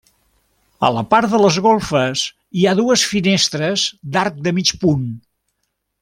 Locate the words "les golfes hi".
1.41-2.65